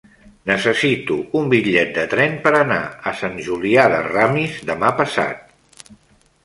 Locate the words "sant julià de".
3.21-4.01